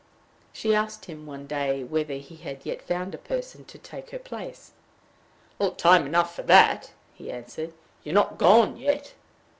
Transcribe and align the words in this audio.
She 0.51 0.73
asked 0.73 1.05
him 1.05 1.27
one 1.27 1.45
day 1.45 1.83
whether 1.83 2.15
he 2.15 2.37
had 2.37 2.65
yet 2.65 2.81
found 2.81 3.13
a 3.13 3.19
person 3.19 3.65
to 3.65 3.77
take 3.77 4.09
her 4.09 4.17
place. 4.17 4.71
"Time 5.77 6.07
enough 6.07 6.33
for 6.35 6.41
that," 6.41 6.91
he 7.13 7.29
answered. 7.31 7.73
"You're 8.03 8.15
not 8.15 8.39
gone 8.39 8.77
yet." 8.77 9.13